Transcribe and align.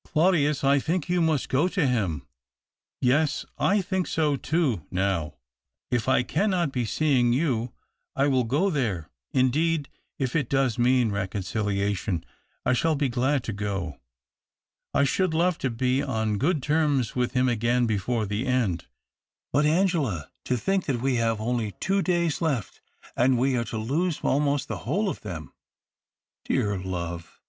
"Claudius, 0.06 0.62
I 0.62 0.80
think 0.80 1.08
you 1.08 1.22
must 1.22 1.48
go 1.48 1.66
to 1.66 1.86
him." 1.86 2.26
"Yes, 3.00 3.46
I 3.56 3.80
think 3.80 4.06
so 4.06 4.36
too, 4.36 4.84
now. 4.90 5.36
If 5.90 6.10
I 6.10 6.22
cannot 6.22 6.72
be 6.72 6.84
seeing 6.84 7.32
you, 7.32 7.72
I 8.14 8.26
will 8.26 8.44
go 8.44 8.68
there— 8.68 9.08
indeed, 9.32 9.88
if 10.18 10.36
it 10.36 10.50
does 10.50 10.78
mean 10.78 11.10
reconciliation, 11.10 12.22
I 12.66 12.74
shall 12.74 12.96
be 12.96 13.08
glad 13.08 13.42
to 13.44 13.54
go. 13.54 13.98
I 14.92 15.04
should 15.04 15.32
love 15.32 15.56
to 15.60 15.70
be 15.70 16.02
on 16.02 16.36
good 16.36 16.62
terms 16.62 17.16
with 17.16 17.32
him 17.32 17.48
again 17.48 17.86
before 17.86 18.26
the 18.26 18.46
end. 18.46 18.88
But, 19.54 19.64
Angela, 19.64 20.30
to 20.44 20.58
think 20.58 20.84
that 20.84 21.00
we 21.00 21.14
have 21.14 21.40
only 21.40 21.72
two 21.80 22.02
days 22.02 22.42
left 22.42 22.82
and 23.16 23.38
THE 23.38 23.38
OCTAVE 23.38 23.38
OF 23.38 23.38
CLAUDIUS. 23.38 23.38
'271 23.38 23.38
that 23.38 23.40
we 23.40 23.56
are 23.56 23.64
to 23.64 23.92
lose 23.94 24.20
almost 24.60 24.68
the 24.68 24.84
whole 24.84 25.08
of 25.08 25.22
them!"" 25.22 25.54
Dear 26.44 26.78
love 26.78 27.40